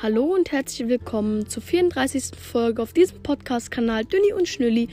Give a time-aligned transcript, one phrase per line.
[0.00, 2.38] Hallo und herzlich willkommen zur 34.
[2.40, 4.88] Folge auf diesem Podcast-Kanal Dünni und Schnülli.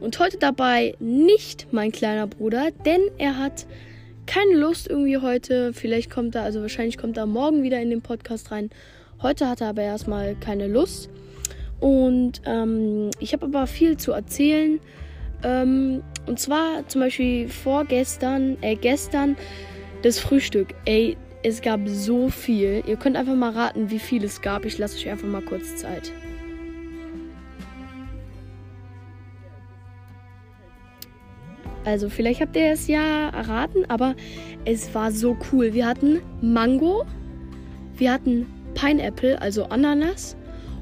[0.00, 3.66] Und heute dabei nicht mein kleiner Bruder, denn er hat
[4.24, 5.74] keine Lust irgendwie heute.
[5.74, 8.70] Vielleicht kommt er, also wahrscheinlich kommt er morgen wieder in den Podcast rein.
[9.20, 11.10] Heute hat er aber erstmal keine Lust.
[11.78, 14.80] Und ähm, ich habe aber viel zu erzählen.
[15.42, 19.36] Ähm, und zwar zum Beispiel vorgestern, äh, gestern
[20.00, 20.68] das Frühstück.
[20.86, 22.82] Ey, es gab so viel.
[22.88, 24.64] Ihr könnt einfach mal raten, wie viel es gab.
[24.64, 26.12] Ich lasse euch einfach mal kurz Zeit.
[31.84, 34.16] Also vielleicht habt ihr es ja erraten, aber
[34.64, 35.72] es war so cool.
[35.72, 37.06] Wir hatten Mango,
[37.96, 40.36] wir hatten Pineapple, also Ananas,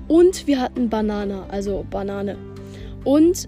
[0.08, 2.38] und wir hatten Banane, also Banane.
[3.04, 3.44] Und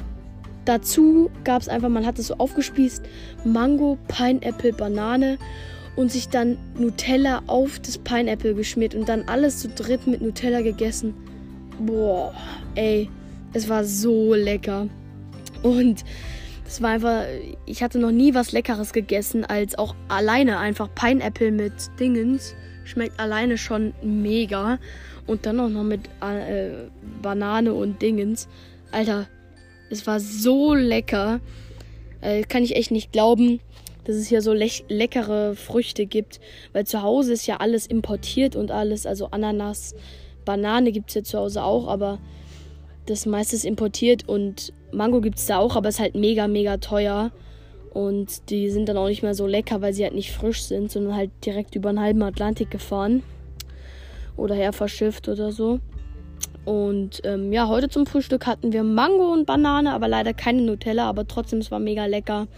[0.66, 3.02] dazu gab es einfach, man hat es so aufgespießt,
[3.46, 5.38] Mango, Pineapple, Banane
[5.96, 10.60] und sich dann Nutella auf das Pineapple geschmiert und dann alles zu dritt mit Nutella
[10.60, 11.14] gegessen.
[11.80, 12.34] Boah,
[12.74, 13.10] ey,
[13.54, 14.88] es war so lecker.
[15.62, 16.04] Und
[16.64, 17.24] das war einfach,
[17.64, 22.54] ich hatte noch nie was Leckeres gegessen, als auch alleine einfach Pineapple mit Dingens.
[22.84, 24.78] Schmeckt alleine schon mega.
[25.26, 26.70] Und dann auch noch mit äh,
[27.22, 28.48] Banane und Dingens.
[28.92, 29.26] Alter,
[29.90, 31.40] es war so lecker.
[32.20, 33.60] Äh, kann ich echt nicht glauben
[34.06, 36.40] dass es hier so le leckere Früchte gibt.
[36.72, 39.04] Weil zu Hause ist ja alles importiert und alles.
[39.04, 39.94] Also Ananas,
[40.44, 42.18] Banane gibt es ja zu Hause auch, aber
[43.06, 46.48] das meiste ist importiert und Mango gibt es da auch, aber es ist halt mega,
[46.48, 47.32] mega teuer.
[47.92, 50.90] Und die sind dann auch nicht mehr so lecker, weil sie halt nicht frisch sind,
[50.92, 53.22] sondern halt direkt über einen halben Atlantik gefahren.
[54.36, 55.80] Oder her verschifft oder so.
[56.66, 61.08] Und ähm, ja, heute zum Frühstück hatten wir Mango und Banane, aber leider keine Nutella,
[61.08, 62.48] aber trotzdem, es war mega lecker.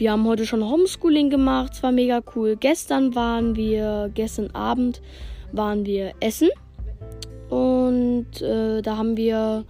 [0.00, 2.56] Wir haben heute schon Homeschooling gemacht, es war mega cool.
[2.58, 5.02] Gestern waren wir, gestern Abend
[5.52, 6.48] waren wir essen
[7.50, 9.66] und äh, da haben wir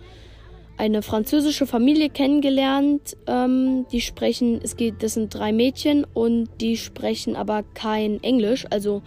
[0.76, 3.16] eine französische Familie kennengelernt.
[3.26, 8.66] Ähm, die sprechen, es geht, das sind drei Mädchen und die sprechen aber kein Englisch.
[8.70, 9.02] Also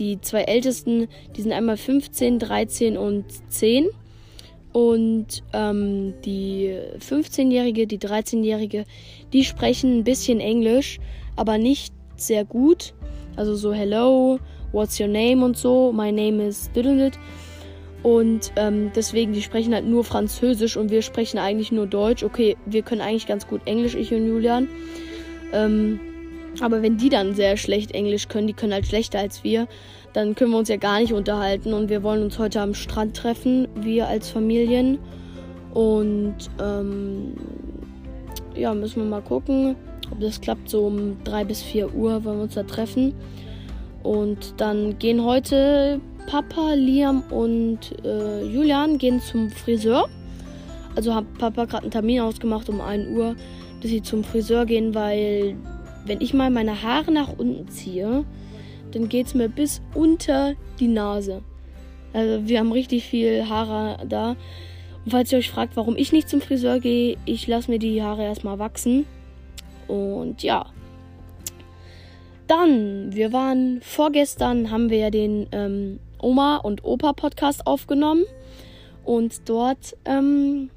[0.00, 1.06] die zwei ältesten,
[1.36, 3.90] die sind einmal 15, 13 und 10.
[4.74, 8.86] Und ähm, die 15-Jährige, die 13-Jährige,
[9.32, 10.98] die sprechen ein bisschen Englisch,
[11.36, 12.92] aber nicht sehr gut.
[13.36, 14.40] Also so Hello,
[14.72, 15.92] what's your name und so.
[15.92, 17.20] My name is Diddledit.
[18.02, 22.24] Und ähm, deswegen, die sprechen halt nur Französisch und wir sprechen eigentlich nur Deutsch.
[22.24, 24.66] Okay, wir können eigentlich ganz gut Englisch, ich und Julian.
[25.52, 26.00] Ähm,
[26.60, 29.66] aber wenn die dann sehr schlecht Englisch können, die können halt schlechter als wir,
[30.12, 31.72] dann können wir uns ja gar nicht unterhalten.
[31.74, 34.98] Und wir wollen uns heute am Strand treffen, wir als Familien.
[35.72, 37.34] Und ähm,
[38.54, 39.74] ja, müssen wir mal gucken,
[40.10, 40.70] ob das klappt.
[40.70, 43.14] So um 3 bis 4 Uhr wollen wir uns da treffen.
[44.02, 50.08] Und dann gehen heute Papa, Liam und äh, Julian gehen zum Friseur.
[50.94, 53.34] Also hat Papa gerade einen Termin ausgemacht um 1 Uhr,
[53.80, 55.56] dass sie zum Friseur gehen, weil
[56.06, 58.24] wenn ich mal meine Haare nach unten ziehe,
[58.92, 61.42] dann geht es mir bis unter die Nase.
[62.12, 64.36] Also wir haben richtig viel Haare da.
[65.04, 68.02] Und falls ihr euch fragt, warum ich nicht zum Friseur gehe, ich lasse mir die
[68.02, 69.04] Haare erstmal wachsen.
[69.88, 70.66] Und ja.
[72.46, 78.24] Dann, wir waren vorgestern, haben wir ja den ähm, Oma und Opa Podcast aufgenommen.
[79.04, 80.70] Und dort ähm,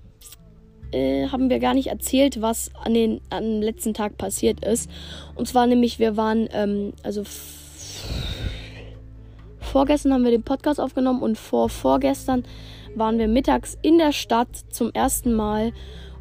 [0.91, 4.89] äh, haben wir gar nicht erzählt, was an den am letzten Tag passiert ist.
[5.35, 7.23] Und zwar nämlich, wir waren, ähm, also
[9.59, 12.43] vorgestern haben wir den Podcast aufgenommen und vor vorgestern
[12.95, 15.73] waren wir mittags in der Stadt zum ersten Mal.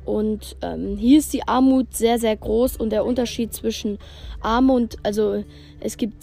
[0.04, 3.98] Und ähm, hier ist die Armut sehr, sehr groß und der Unterschied zwischen
[4.40, 5.42] Armut, also
[5.80, 6.14] es gibt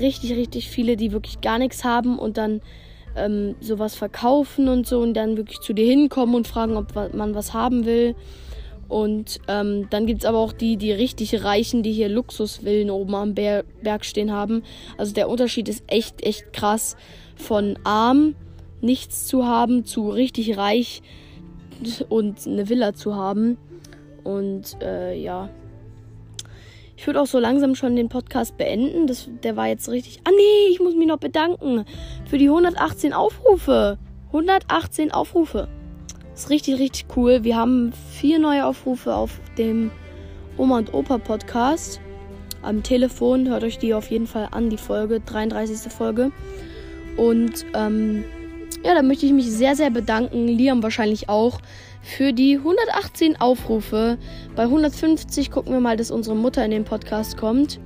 [0.00, 2.60] richtig, richtig viele, die wirklich gar nichts haben und dann
[3.16, 7.34] ähm, sowas verkaufen und so und dann wirklich zu dir hinkommen und fragen, ob man
[7.34, 8.14] was haben will.
[8.88, 13.14] Und ähm, dann gibt es aber auch die, die richtig Reichen, die hier Luxusvillen oben
[13.14, 14.62] am Ber Berg stehen haben.
[14.96, 16.96] Also der Unterschied ist echt, echt krass.
[17.34, 18.36] Von arm,
[18.80, 21.02] nichts zu haben, zu richtig reich
[22.08, 23.58] und eine Villa zu haben.
[24.22, 25.50] Und äh, ja,
[26.96, 29.06] ich würde auch so langsam schon den Podcast beenden.
[29.06, 30.20] Das, der war jetzt richtig.
[30.24, 31.84] Ah nee, ich muss mich noch bedanken
[32.28, 33.98] für die 118 Aufrufe.
[34.28, 35.68] 118 Aufrufe.
[36.30, 37.44] Das ist richtig, richtig cool.
[37.44, 39.90] Wir haben vier neue Aufrufe auf dem
[40.56, 42.00] Oma und Opa Podcast.
[42.62, 45.92] Am Telefon hört euch die auf jeden Fall an, die Folge, 33.
[45.92, 46.32] Folge.
[47.16, 48.24] Und ähm,
[48.86, 50.46] ja, da möchte ich mich sehr, sehr bedanken.
[50.46, 51.58] Liam wahrscheinlich auch
[52.02, 54.16] für die 118 Aufrufe.
[54.54, 57.80] Bei 150 gucken wir mal, dass unsere Mutter in den Podcast kommt.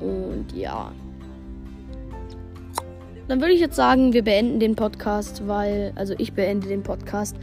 [0.00, 0.90] Und ja.
[3.28, 7.36] dann würde ich jetzt sagen, wir beenden den Podcast, weil, also ich beende den Podcast,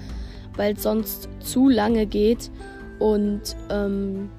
[0.55, 2.49] weil es sonst zu lange geht.
[2.97, 4.31] Und ähm,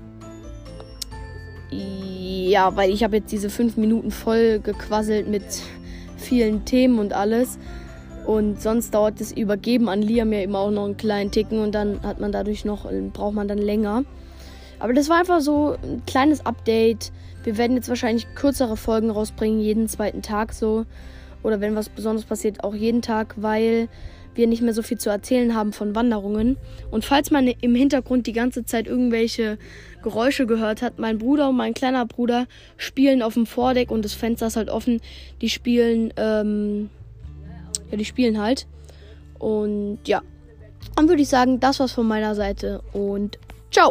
[1.71, 5.45] ja, weil ich habe jetzt diese fünf Minuten voll gequasselt mit
[6.17, 7.61] vielen Themen und alles.
[8.27, 11.75] Und sonst dauert das Übergeben an Liam ja immer auch noch einen kleinen Ticken und
[11.75, 14.05] dann hat man dadurch noch, braucht man dann länger.
[14.79, 17.13] Aber das war einfach so ein kleines Update.
[17.43, 20.87] Wir werden jetzt wahrscheinlich kürzere Folgen rausbringen, jeden zweiten Tag so.
[21.43, 23.89] Oder wenn was Besonderes passiert, auch jeden Tag, weil
[24.35, 26.57] wir nicht mehr so viel zu erzählen haben von Wanderungen.
[26.91, 29.59] Und falls man im Hintergrund die ganze Zeit irgendwelche
[30.03, 34.15] Geräusche gehört hat, mein Bruder und mein kleiner Bruder spielen auf dem Vordeck und das
[34.15, 35.01] Fenster ist halt offen.
[35.41, 36.91] Die spielen, ähm,
[37.95, 38.67] ja, die spielen halt.
[39.39, 40.23] Und ja,
[40.97, 43.39] dann würde ich sagen, das war's von meiner Seite und
[43.71, 43.91] ciao!